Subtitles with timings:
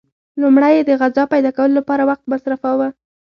[0.41, 2.87] لومړی یې د غذا پیدا کولو لپاره وخت مصرفاوه.